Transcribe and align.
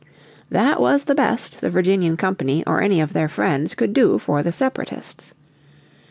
That 0.49 0.81
was 0.81 1.03
the 1.03 1.13
best 1.13 1.61
the 1.61 1.69
Virginian 1.69 2.17
Company 2.17 2.63
or 2.65 2.81
any 2.81 3.01
of 3.01 3.13
their 3.13 3.29
friends 3.29 3.75
could 3.75 3.93
do 3.93 4.17
for 4.17 4.41
the 4.41 4.51
Separatists. 4.51 5.35